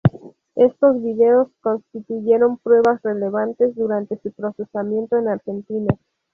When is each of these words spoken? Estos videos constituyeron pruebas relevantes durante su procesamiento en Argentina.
Estos 0.55 0.99
videos 1.03 1.49
constituyeron 1.61 2.57
pruebas 2.57 2.99
relevantes 3.03 3.75
durante 3.75 4.17
su 4.19 4.31
procesamiento 4.31 5.15
en 5.17 5.27
Argentina. 5.27 5.95